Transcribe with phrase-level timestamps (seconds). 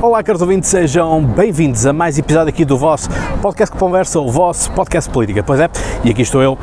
[0.00, 3.08] Olá, caros ouvintes, sejam bem-vindos a mais episódio aqui do vosso
[3.42, 5.42] podcast que conversa, o vosso podcast política.
[5.42, 5.68] Pois é,
[6.04, 6.56] e aqui estou eu,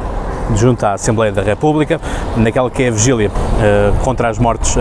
[0.56, 2.00] junto à Assembleia da República,
[2.38, 4.80] naquela que é a vigília uh, contra as mortes uh,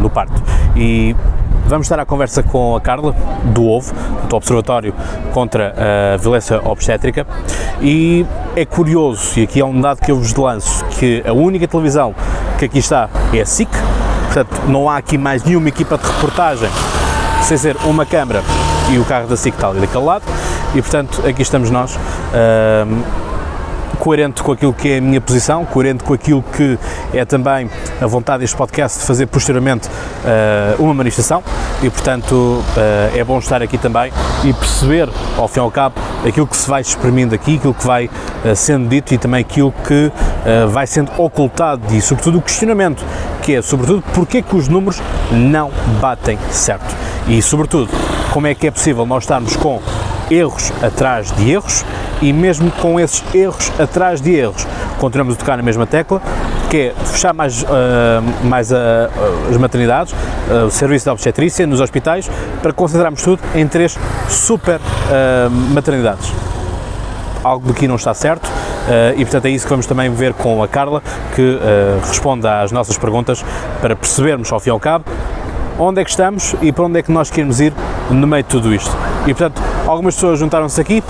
[0.00, 0.42] no parto.
[0.74, 1.14] E
[1.68, 3.94] vamos estar à conversa com a Carla, do OVO,
[4.28, 4.92] do Observatório
[5.32, 7.24] contra a Violência Obstétrica.
[7.80, 8.26] E
[8.56, 12.12] é curioso, e aqui é um dado que eu vos lanço, que a única televisão
[12.58, 13.70] que aqui está é a SIC,
[14.24, 16.68] portanto não há aqui mais nenhuma equipa de reportagem
[17.44, 18.42] sem ser uma câmara
[18.90, 20.24] e o carro da SIC está ali daquele lado.
[20.74, 21.96] E portanto aqui estamos nós
[24.04, 26.78] coerente com aquilo que é a minha posição, coerente com aquilo que
[27.12, 27.70] é também
[28.00, 31.42] a vontade deste podcast de fazer posteriormente uh, uma manifestação.
[31.82, 32.62] E, portanto, uh,
[33.16, 34.12] é bom estar aqui também
[34.44, 35.08] e perceber,
[35.38, 38.54] ao fim e ao cabo, aquilo que se vai exprimindo aqui, aquilo que vai uh,
[38.54, 40.12] sendo dito e também aquilo que
[40.70, 43.02] vai sendo ocultado e, sobretudo, o questionamento,
[43.40, 45.00] que é, sobretudo, porque é que os números
[45.32, 45.70] não
[46.02, 46.94] batem certo
[47.28, 47.90] e, sobretudo,
[48.32, 49.80] como é que é possível nós estarmos com
[50.30, 51.84] erros atrás de erros
[52.20, 54.66] e mesmo com esses erros atrás de erros,
[54.98, 56.20] continuamos a tocar na mesma tecla,
[56.70, 57.66] que é fechar mais, uh,
[58.44, 58.74] mais uh,
[59.48, 62.30] as maternidades, uh, o serviço de obstetrícia nos hospitais,
[62.62, 63.96] para concentrarmos tudo em três
[64.28, 64.80] super
[65.72, 66.32] maternidades.
[67.42, 68.50] Algo aqui não está certo
[69.16, 71.02] e, portanto, é isso que vamos também ver com a Carla,
[71.34, 71.58] que
[72.08, 73.44] responde às nossas perguntas
[73.82, 75.04] para percebermos, ao fim e ao cabo,
[75.78, 77.72] onde é que estamos e para onde é que nós queremos ir
[78.10, 78.90] no meio de tudo isto.
[79.26, 81.02] E, portanto, Algumas pessoas juntaram-se aqui,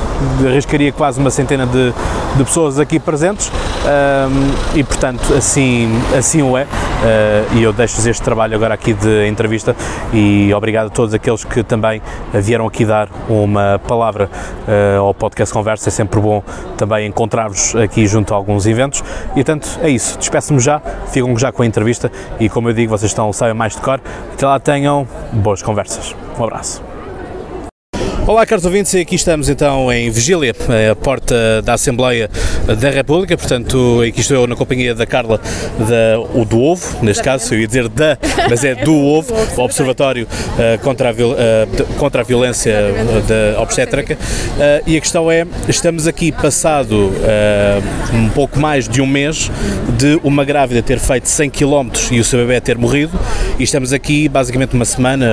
[0.44, 1.92] arriscaria quase uma centena de,
[2.36, 3.50] de pessoas aqui presentes
[3.84, 6.62] um, e, portanto, assim, assim o é.
[6.64, 9.76] Uh, e eu deixo-vos este trabalho agora aqui de entrevista
[10.12, 12.00] e obrigado a todos aqueles que também
[12.32, 14.30] vieram aqui dar uma palavra
[14.66, 15.90] uh, ao podcast Conversa.
[15.90, 16.42] É sempre bom
[16.78, 19.04] também encontrar-vos aqui junto a alguns eventos.
[19.32, 20.18] E, portanto, é isso.
[20.18, 23.74] Despeço-me já, ficam já com a entrevista e, como eu digo, vocês estão, sabem mais
[23.74, 24.00] de cor.
[24.32, 26.14] Até lá tenham boas conversas.
[26.38, 26.93] Um abraço.
[28.26, 30.54] Olá, caros ouvintes, aqui estamos então em Vigília,
[30.90, 32.30] a porta da Assembleia
[32.80, 35.38] da República, portanto, aqui estou eu na companhia da Carla
[35.78, 38.16] da, o do Ovo, neste caso, eu ia dizer da,
[38.48, 42.74] mas é do Ovo, o Observatório uh, contra, a, uh, contra a Violência
[43.28, 47.12] da Obstétrica, uh, e a questão é, estamos aqui passado
[48.10, 49.50] um pouco mais de um mês
[49.98, 53.20] de uma grávida ter feito 100 km e o seu bebê ter morrido,
[53.58, 55.26] e estamos aqui basicamente uma semana,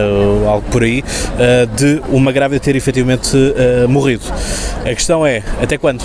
[0.45, 1.01] algo por aí,
[1.77, 4.25] de uma grávida ter efetivamente uh, morrido.
[4.81, 6.03] A questão é, até quando?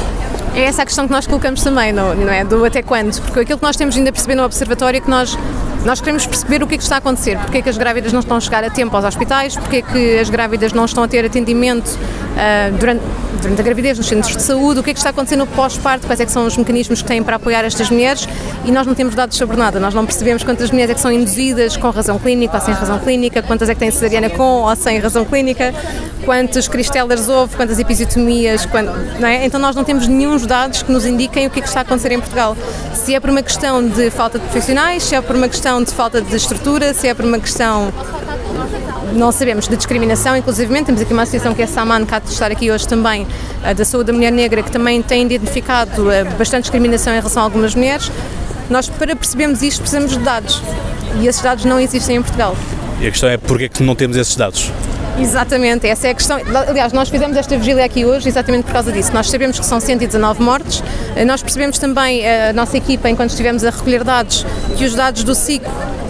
[0.55, 2.45] É essa a questão que nós colocamos também, não, não é?
[2.45, 3.21] Do até quando?
[3.23, 5.37] Porque aquilo que nós temos ainda a perceber no Observatório é que nós
[5.87, 8.13] nós queremos perceber o que é que está a acontecer, porque é que as grávidas
[8.13, 11.05] não estão a chegar a tempo aos hospitais, porque é que as grávidas não estão
[11.05, 13.03] a ter atendimento uh, durante,
[13.41, 15.47] durante a gravidez nos centros de saúde, o que é que está a acontecer no
[15.47, 18.29] pós-parto, quais é que são os mecanismos que têm para apoiar estas mulheres?
[18.65, 21.13] E nós não temos dados sobre nada, nós não percebemos quantas mulheres é que são
[21.13, 24.75] induzidas com razão clínica ou sem razão clínica, quantas é que têm cesariana com ou
[24.75, 25.73] sem razão clínica,
[26.25, 28.89] quantos cristelas houve, quantas episiotomias, quant...
[29.23, 29.47] é?
[29.47, 31.83] então nós não temos nenhum dados que nos indiquem o que é que está a
[31.83, 32.57] acontecer em Portugal.
[32.93, 35.93] Se é por uma questão de falta de profissionais, se é por uma questão de
[35.93, 37.93] falta de estrutura, se é por uma questão
[39.13, 42.19] não sabemos de discriminação, inclusive temos aqui uma associação que é a Saman, que há
[42.19, 43.27] de estar aqui hoje também,
[43.77, 47.47] da saúde da mulher negra, que também tem identificado eh, bastante discriminação em relação a
[47.47, 48.11] algumas mulheres.
[48.69, 50.63] Nós, para percebermos isto, precisamos de dados.
[51.21, 52.57] E esses dados não existem em Portugal.
[53.01, 54.71] E a questão é porquê é que não temos esses dados?
[55.19, 56.39] Exatamente, essa é a questão.
[56.69, 59.13] Aliás, nós fizemos esta vigília aqui hoje exatamente por causa disso.
[59.15, 60.83] Nós sabemos que são 119 mortes,
[61.15, 64.45] eh, nós percebemos também, eh, a nossa equipa, enquanto estivemos a recolher dados,
[64.77, 65.63] que os dados do SIC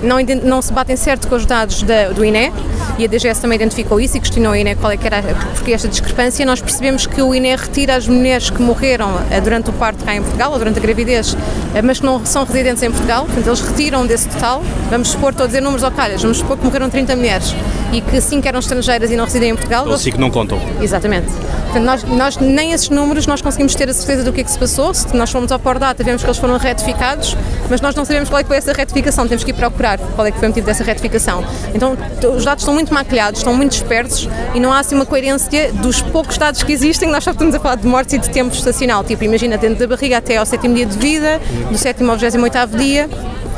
[0.02, 2.52] não, não se batem certo com os dados da, do INE,
[2.98, 5.22] e a DGS também identificou isso e questionou o INE qual é que era
[5.54, 6.44] porque esta discrepância.
[6.44, 10.16] Nós percebemos que o INE retira as mulheres que morreram eh, durante o parto cá
[10.16, 11.36] em Portugal ou durante a gravidez,
[11.84, 14.62] mas que não são residentes em Portugal, portanto eles retiram desse total.
[14.90, 17.54] Vamos supor, estou a dizer números ao calhas, vamos supor que morreram 30 mulheres
[17.92, 19.86] e que sim que eram estrangeiras e não residem em Portugal.
[19.88, 20.58] Ou sim que não contam.
[20.80, 21.26] Exatamente.
[21.64, 24.50] Portanto, nós, nós, nem esses números nós conseguimos ter a certeza do que é que
[24.50, 24.94] se passou.
[24.94, 27.36] Se nós fomos ao Pordata, vemos que eles foram retificados,
[27.68, 29.26] mas nós não sabemos qual é que foi essa retificação.
[29.28, 31.44] Temos que ir procurar qual é que foi o motivo dessa retificação.
[31.74, 31.96] Então,
[32.34, 36.00] os dados estão muito maquilhados, estão muito dispersos e não há assim uma coerência dos
[36.00, 37.10] poucos dados que existem.
[37.10, 39.04] Nós só estamos a falar de mortes e de tempo estacional.
[39.04, 41.40] Tipo, imagina dentro da barriga até ao sétimo dia de vida,
[41.70, 43.08] do sétimo ao 28 dia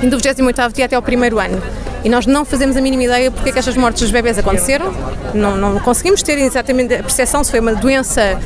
[0.02, 1.60] e do 28 dia até ao primeiro ano
[2.08, 4.94] e nós não fazemos a mínima ideia porque é que estas mortes dos bebés aconteceram,
[5.34, 8.38] não, não conseguimos ter exatamente a percepção se foi uma doença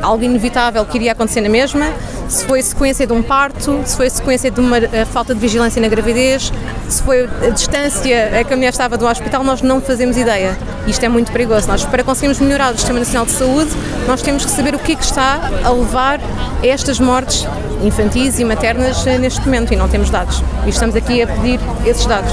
[0.00, 1.92] algo inevitável que iria acontecer na mesma,
[2.28, 4.76] se foi sequência de um parto, se foi sequência de uma
[5.10, 6.52] falta de vigilância na gravidez,
[6.88, 10.56] se foi a distância a que a mulher estava do hospital, nós não fazemos ideia.
[10.86, 11.66] Isto é muito perigoso.
[11.66, 13.70] Nós, para conseguirmos melhorar o Sistema Nacional de Saúde,
[14.06, 16.20] nós temos que saber o que é que está a levar
[16.62, 17.44] a estas mortes
[17.82, 20.40] infantis e maternas neste momento e não temos dados.
[20.64, 22.32] E estamos aqui a pedir esses dados.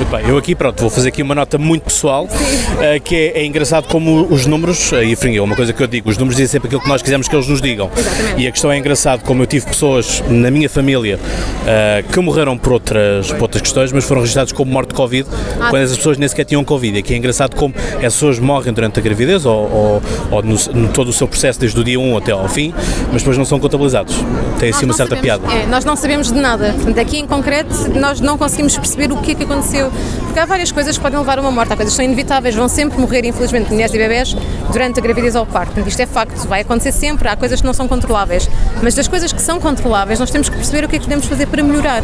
[0.00, 3.40] Muito bem, eu aqui, pronto, vou fazer aqui uma nota muito pessoal, uh, que é,
[3.40, 6.16] é, engraçado como os números, uh, e enfim, é uma coisa que eu digo, os
[6.16, 7.90] números dizem sempre aquilo que nós quisermos que eles nos digam.
[7.94, 8.40] Exatamente.
[8.40, 12.56] E a questão é engraçado como eu tive pessoas na minha família uh, que morreram
[12.56, 15.28] por outras, por outras questões, mas foram registrados como morte de Covid,
[15.60, 16.96] ah, quando as pessoas nem sequer tinham Covid.
[16.96, 20.56] E aqui é engraçado como as pessoas morrem durante a gravidez ou, ou, ou no,
[20.72, 22.72] no, todo o seu processo, desde o dia 1 até ao fim,
[23.12, 24.16] mas depois não são contabilizados.
[24.58, 25.62] Tem assim uma certa sabemos, piada.
[25.62, 26.72] É, nós não sabemos de nada.
[26.72, 29.89] Portanto, aqui em concreto, nós não conseguimos perceber o que é que aconteceu.
[30.24, 32.54] Porque há várias coisas que podem levar a uma morte, há coisas que são inevitáveis,
[32.54, 34.36] vão sempre morrer, infelizmente, mulheres e bebés
[34.70, 35.80] durante a gravidez ou o parto.
[35.80, 38.48] Isto é facto, vai acontecer sempre, há coisas que não são controláveis.
[38.82, 41.26] Mas das coisas que são controláveis, nós temos que perceber o que é que podemos
[41.26, 42.02] fazer para melhorar.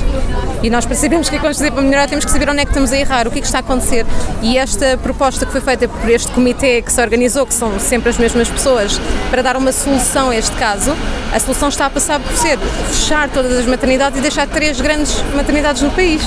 [0.63, 2.49] E nós, para sabermos o que é que vamos fazer para melhorar, temos que saber
[2.49, 4.05] onde é que estamos a errar, o que é que está a acontecer.
[4.43, 8.11] E esta proposta que foi feita por este comitê que se organizou, que são sempre
[8.11, 9.01] as mesmas pessoas,
[9.31, 10.95] para dar uma solução a este caso,
[11.33, 12.59] a solução está a passar por ser
[12.91, 16.23] fechar todas as maternidades e deixar três grandes maternidades no país.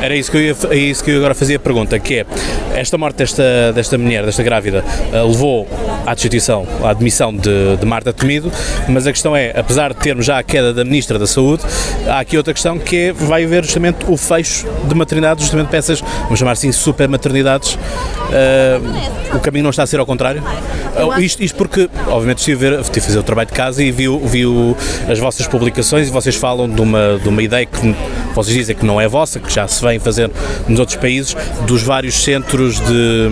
[0.00, 2.26] Era isso que eu ia, é isso que eu agora fazia a pergunta, que é,
[2.74, 5.68] esta morte desta, desta mulher, desta grávida, uh, levou
[6.06, 8.50] à destituição, à admissão de, de Marta Temido,
[8.88, 11.62] mas a questão é, apesar de termos já a queda da Ministra da Saúde,
[12.06, 16.00] há aqui outra questão que é, vai haver justamente o fecho de maternidades, justamente peças,
[16.22, 17.74] vamos chamar assim, super maternidades.
[17.74, 20.42] Uh, o caminho não está a ser ao contrário?
[20.42, 23.82] Uh, isto, isto porque, obviamente, estive a, ver, estive a fazer o trabalho de casa
[23.82, 24.76] e viu, viu
[25.08, 27.94] as vossas publicações e vocês falam de uma, de uma ideia que
[28.34, 30.30] vocês dizem que não é vossa, que já se vem fazer
[30.68, 31.36] nos outros países,
[31.66, 33.28] dos vários centros de.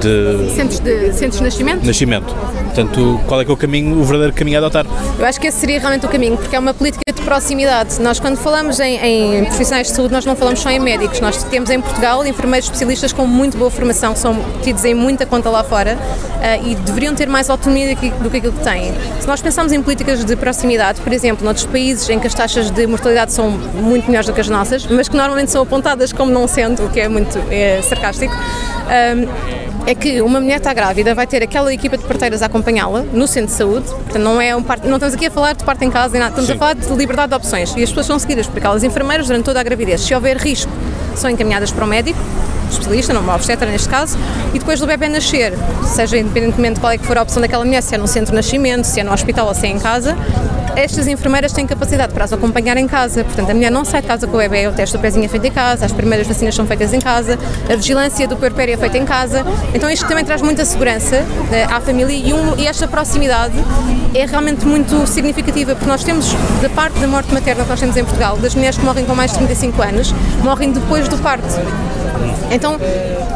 [0.00, 1.86] de centros de, centros nascimento?
[1.86, 2.34] Nascimento.
[2.74, 4.86] Portanto, qual é que é o caminho, o verdadeiro caminho a adotar?
[5.18, 8.00] Eu acho que esse seria realmente o caminho, porque é uma política de proximidade.
[8.00, 11.20] Nós, quando falamos em, em profissionais de saúde, nós não falamos só em médicos.
[11.20, 15.26] Nós temos em Portugal enfermeiros especialistas com muito boa formação, que são tidos em muita
[15.26, 18.64] conta lá fora uh, e deveriam ter mais autonomia do que, do que aquilo que
[18.64, 18.94] têm.
[19.20, 22.70] Se nós pensarmos em políticas de proximidade, por exemplo, noutros países em que as taxas
[22.70, 26.32] de mortalidade são muito melhores do que as nossas, mas que normalmente são apontadas como
[26.32, 28.34] não sendo, o que é muito é, sarcástico.
[28.34, 33.02] Um, é que uma mulher está grávida, vai ter aquela equipa de parteiras a acompanhá-la
[33.12, 35.64] no centro de saúde, portanto não é um parto, não estamos aqui a falar de
[35.64, 36.52] parto em casa, estamos Sim.
[36.52, 39.44] a falar de liberdade de opções e as pessoas são seguidas por aquelas enfermeiras durante
[39.44, 40.02] toda a gravidez.
[40.02, 40.70] Se houver risco,
[41.16, 42.18] são encaminhadas para o médico,
[42.70, 44.16] especialista, não uma obstetra neste caso,
[44.54, 45.52] e depois do bebê nascer,
[45.84, 48.30] seja independentemente de qual é que for a opção daquela mulher, se é no centro
[48.30, 50.16] de nascimento, se é no hospital ou se é em casa,
[50.76, 53.24] estas enfermeiras têm capacidade para as acompanhar em casa.
[53.24, 55.28] Portanto, a mulher não sai de casa com o bebê, o teste do pezinho é
[55.28, 57.38] feito em casa, as primeiras vacinas são feitas em casa,
[57.70, 59.44] a vigilância do puerpério é feita em casa.
[59.74, 63.54] Então, isto também traz muita segurança eh, à família e, um, e esta proximidade
[64.14, 67.96] é realmente muito significativa, porque nós temos, da parte da morte materna que nós temos
[67.96, 72.01] em Portugal, das mulheres que morrem com mais de 35 anos, morrem depois do parto.
[72.50, 72.78] Então,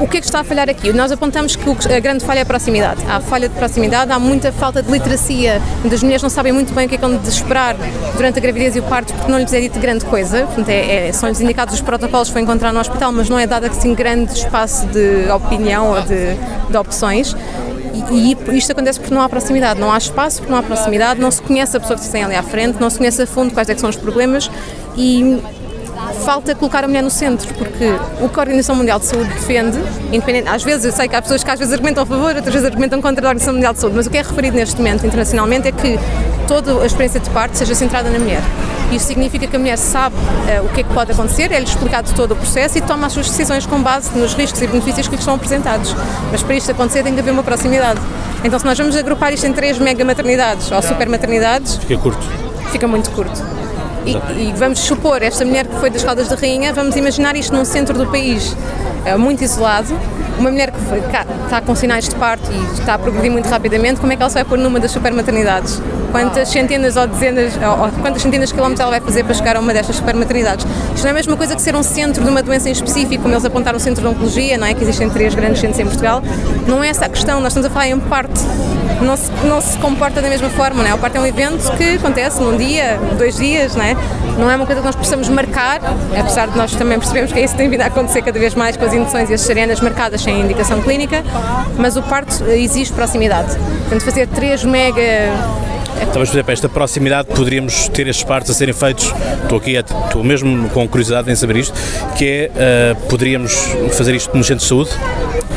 [0.00, 0.92] o que é que está a falhar aqui?
[0.92, 3.02] Nós apontamos que a grande falha é a proximidade.
[3.08, 6.86] Há falha de proximidade, há muita falta de literacia, as mulheres não sabem muito bem
[6.86, 7.76] o que é que vão de esperar
[8.14, 10.44] durante a gravidez e o parto, porque não lhes é dito grande coisa.
[10.46, 13.46] Portanto, é, é, são-lhes indicados os protocolos que vão encontrar no hospital, mas não é
[13.46, 16.34] dado assim grande espaço de opinião ou de,
[16.68, 17.34] de opções.
[18.10, 21.18] E, e isto acontece porque não há proximidade, não há espaço porque não há proximidade,
[21.20, 23.26] não se conhece a pessoa que se tem ali à frente, não se conhece a
[23.26, 24.50] fundo quais é são os problemas
[24.96, 25.40] e
[26.24, 29.78] falta colocar a mulher no centro, porque o que a Organização Mundial de Saúde defende,
[30.12, 32.52] independente, às vezes eu sei que há pessoas que às vezes argumentam a favor, outras
[32.52, 35.06] vezes argumentam contra a Organização Mundial de Saúde, mas o que é referido neste momento
[35.06, 35.98] internacionalmente é que
[36.46, 38.42] toda a experiência de parto seja centrada na mulher.
[38.92, 42.12] Isso significa que a mulher sabe uh, o que é que pode acontecer, é-lhe explicado
[42.14, 45.16] todo o processo e toma as suas decisões com base nos riscos e benefícios que
[45.16, 45.94] lhe são apresentados.
[46.30, 48.00] Mas para isto acontecer tem que haver uma proximidade.
[48.44, 51.76] Então se nós vamos agrupar isto em três mega maternidades ou super maternidades...
[51.76, 52.26] Fica curto.
[52.70, 53.65] Fica muito curto.
[54.06, 57.52] E, e, vamos supor, esta mulher que foi das Caldas da Rainha, vamos imaginar isto
[57.52, 58.56] num centro do país,
[59.04, 59.98] é, muito isolado,
[60.38, 64.00] uma mulher que foi, está com sinais de parto e está a progredir muito rapidamente,
[64.00, 65.82] como é que ela se vai pôr numa das supermaternidades?
[66.10, 69.60] Quantas centenas ou dezenas, ou, quantas centenas de quilómetros ela vai fazer para chegar a
[69.60, 70.66] uma destas supermaternidades?
[70.94, 73.22] Isto não é a mesma coisa que ser um centro de uma doença em específico,
[73.22, 74.74] como eles apontaram o centro de oncologia, não é?
[74.74, 76.22] Que existem três grandes centros em Portugal.
[76.66, 78.40] Não é essa a questão, nós estamos a falar em parte.
[79.00, 80.94] Não se, não se comporta da mesma forma, não é?
[80.94, 83.94] O parto é um evento que acontece num dia, dois dias, não é?
[84.38, 85.80] Não é uma coisa que nós possamos marcar,
[86.18, 88.84] apesar de nós também percebemos que isso tem vindo a acontecer cada vez mais com
[88.84, 91.22] as induções e as cesarianas marcadas sem indicação clínica,
[91.76, 93.54] mas o parto exige proximidade.
[93.56, 95.02] Portanto, fazer três mega
[96.18, 99.12] mas, por exemplo, esta proximidade, poderíamos ter estes partos a serem feitos,
[99.42, 101.74] estou aqui, estou mesmo com curiosidade em saber isto,
[102.16, 103.54] que é, uh, poderíamos
[103.92, 104.90] fazer isto nos centros de saúde?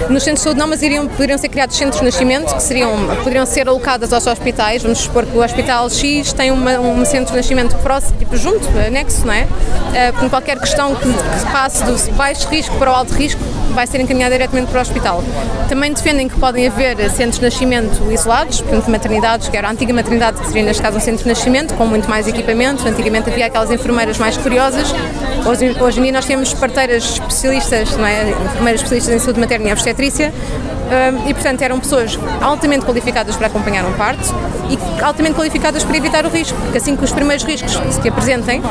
[0.10, 2.92] Nos centros de saúde não, mas iriam, poderiam ser criados centros de nascimento que seriam,
[3.18, 4.82] poderiam ser alocados aos hospitais.
[4.82, 8.68] Vamos supor que o Hospital X tem uma, um centro de nascimento próximo, tipo junto,
[8.86, 9.44] anexo, não é?
[9.44, 13.42] Uh, por qualquer questão que, que passe do baixo risco para o alto risco,
[13.74, 15.24] vai ser encaminhado diretamente para o hospital.
[15.68, 19.94] Também defendem que podem haver centros de nascimento isolados, portanto, maternidades, que era a antiga
[19.94, 22.88] maternidade maternidade, que seria neste caso um centro de nascimento, com muito mais equipamento.
[22.88, 24.94] Antigamente havia aquelas enfermeiras mais curiosas.
[25.46, 28.30] Hoje, hoje em dia nós temos parteiras especialistas, não é?
[28.30, 30.34] enfermeiras especialistas em saúde materna e obstetrícia,
[31.28, 34.34] e, portanto, eram pessoas altamente qualificadas para acompanhar um parto
[34.70, 38.62] e altamente qualificadas para evitar o risco, porque assim que os primeiros riscos se apresentem,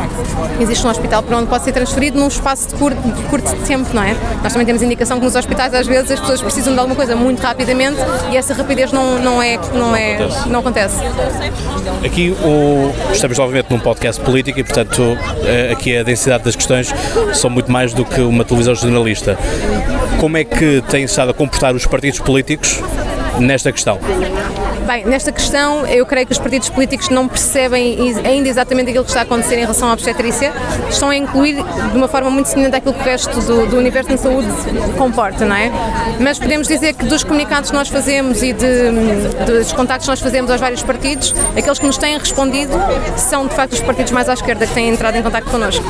[0.61, 3.89] existe um hospital para onde pode ser transferido num espaço de curto, de curto tempo,
[3.93, 4.17] não é?
[4.43, 7.15] Nós também temos indicação que nos hospitais, às vezes, as pessoas precisam de alguma coisa
[7.15, 7.99] muito rapidamente
[8.31, 10.99] e essa rapidez não, não, é, não, é, não acontece.
[12.05, 16.93] Aqui o, estamos novamente num podcast político e, portanto, eh, aqui a densidade das questões
[17.35, 19.39] são muito mais do que uma televisão jornalista.
[20.21, 22.81] Como é que têm estado a comportar os partidos políticos
[23.39, 23.99] nesta questão?
[24.89, 29.11] Bem, nesta questão, eu creio que os partidos políticos não percebem ainda exatamente aquilo que
[29.11, 30.51] está a acontecer em relação à obstetrícia.
[30.89, 34.09] Estão a incluir de uma forma muito semelhante àquilo que o resto do, do universo
[34.09, 34.49] da saúde
[34.97, 35.71] comporta, não é?
[36.19, 38.91] Mas podemos dizer que dos comunicados que nós fazemos e de,
[39.45, 42.73] dos contactos que nós fazemos aos vários partidos, aqueles que nos têm respondido
[43.19, 45.85] são de facto os partidos mais à esquerda que têm entrado em contato connosco.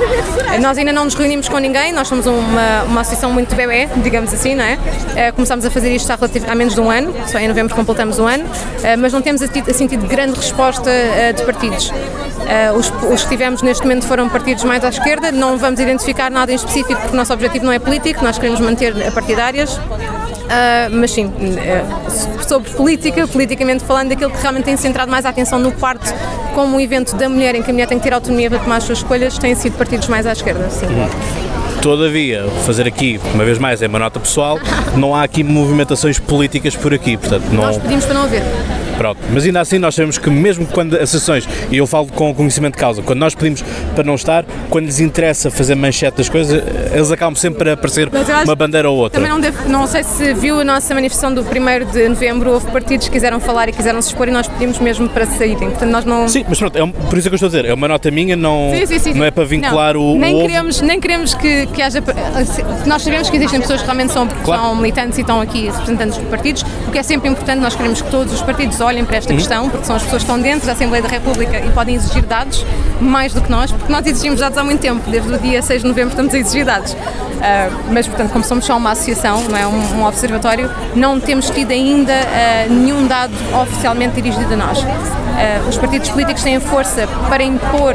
[0.60, 4.34] Nós ainda não nos reunimos com ninguém, nós somos uma, uma associação muito bebê, digamos
[4.34, 4.76] assim, não é?
[5.14, 6.18] Eh, começámos a fazer isto há,
[6.50, 8.44] há menos de um ano, só em novembro completamos um ano.
[8.88, 9.42] Eh, mas não temos
[9.74, 11.92] sentido grande resposta eh, de partidos.
[12.48, 16.52] Eh, os, que tivemos neste momento foram partidos mais à esquerda, não vamos identificar nada
[16.52, 19.76] em específico porque o nosso objetivo não é político, nós queremos manter partidárias.
[20.48, 25.28] Uh, mas sim, uh, sobre política, politicamente falando, aquilo que realmente tem centrado mais a
[25.28, 26.10] atenção no parto
[26.54, 28.76] como um evento da mulher em que a mulher tem que ter autonomia para tomar
[28.76, 30.86] as suas escolhas, têm sido partidos mais à esquerda, sim.
[30.86, 31.57] Uhum.
[31.80, 34.58] Todavia, fazer aqui, uma vez mais, é uma nota pessoal,
[34.96, 37.62] não há aqui movimentações políticas por aqui, portanto não...
[37.62, 38.42] Nós pedimos para não haver.
[38.98, 42.34] Pronto, mas ainda assim nós sabemos que mesmo quando as sessões, e eu falo com
[42.34, 43.62] conhecimento de causa, quando nós pedimos
[43.94, 46.60] para não estar, quando lhes interessa fazer manchete das coisas,
[46.92, 48.10] eles acabam sempre a aparecer
[48.44, 49.20] uma bandeira ou outra.
[49.20, 52.66] Também não, devo, não sei se viu a nossa manifestação do 1 de novembro, houve
[52.72, 55.90] partidos que quiseram falar e quiseram se expor e nós pedimos mesmo para saírem, portanto
[55.90, 56.28] nós não...
[56.28, 57.86] Sim, mas pronto, é um, por isso é que eu estou a dizer, é uma
[57.86, 60.80] nota minha, não, sim, sim, sim, não é para vincular não, o, nem o queremos
[60.80, 62.02] Nem queremos que, que haja...
[62.84, 64.62] Nós sabemos que existem pessoas que realmente são, claro.
[64.62, 68.02] são militantes e estão aqui representantes de partidos, o que é sempre importante, nós queremos
[68.02, 69.38] que todos os partidos olhem para esta uhum.
[69.38, 72.22] questão porque são as pessoas que estão dentro da Assembleia da República e podem exigir
[72.24, 72.64] dados
[73.00, 75.82] mais do que nós, porque nós exigimos dados há muito tempo, desde o dia 6
[75.82, 76.92] de novembro estamos a exigir dados.
[76.92, 81.48] Uh, mas, portanto, como somos só uma associação, não é um, um observatório, não temos
[81.50, 84.80] tido ainda uh, nenhum dado oficialmente dirigido a nós.
[84.80, 87.94] Uh, os partidos políticos têm força para impor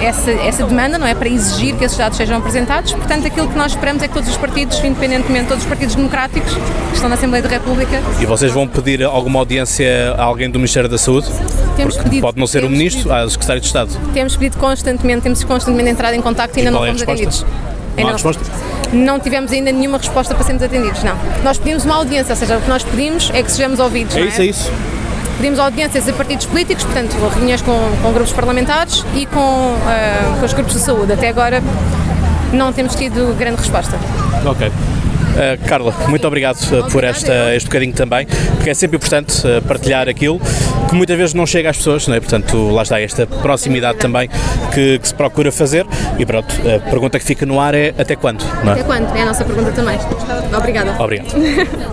[0.00, 1.14] essa, essa demanda, não é?
[1.14, 2.92] Para exigir que esses dados sejam apresentados.
[2.92, 6.54] Portanto, aquilo que nós esperamos é que todos os partidos, independentemente, todos os partidos democráticos
[6.54, 8.02] que estão na Assembleia da República.
[8.20, 11.28] E vocês vão pedir alguma audiência a alguém do Ministério da Saúde?
[11.76, 13.90] Temos pedido, pode não ser o Ministro, pedido, ah, o Secretário de Estado.
[14.12, 17.44] Temos pedido constantemente, temos constantemente entrado em contacto e ainda não é fomos atendidos.
[17.96, 18.44] Não resposta?
[18.92, 21.16] Não tivemos ainda nenhuma resposta para sermos atendidos, não.
[21.42, 24.14] Nós pedimos uma audiência, ou seja, o que nós pedimos é que sejamos ouvidos.
[24.16, 24.24] É, é?
[24.26, 24.72] isso, é isso.
[25.36, 30.46] Pedimos audiências a partidos políticos, portanto, reuniões com, com grupos parlamentares e com, uh, com
[30.46, 31.12] os grupos de saúde.
[31.12, 31.62] Até agora
[32.52, 33.98] não temos tido grande resposta.
[34.44, 34.68] Ok.
[35.36, 39.60] Uh, Carla, muito obrigado uh, por esta, este bocadinho também, porque é sempre importante uh,
[39.60, 40.40] partilhar aquilo
[40.88, 42.20] que muitas vezes não chega às pessoas, não é?
[42.20, 44.30] portanto lá está esta proximidade também
[44.72, 45.84] que, que, se procura fazer
[46.18, 48.42] e pronto, a pergunta que fica no ar é até quando?
[48.66, 48.70] É?
[48.70, 49.14] Até quando?
[49.14, 49.98] É a nossa pergunta também.
[50.56, 50.96] Obrigada.
[50.98, 51.28] Obrigado.